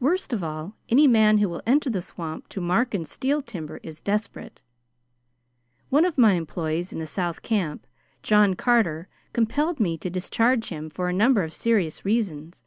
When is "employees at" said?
6.32-6.98